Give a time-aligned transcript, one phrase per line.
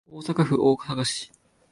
[0.09, 1.31] 大阪府大阪市